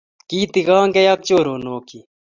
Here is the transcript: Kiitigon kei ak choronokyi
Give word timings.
Kiitigon 0.29 0.89
kei 0.95 1.09
ak 1.13 1.21
choronokyi 1.27 1.99